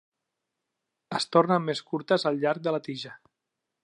[1.19, 3.13] Es tornen més curtes al llarg de la tija.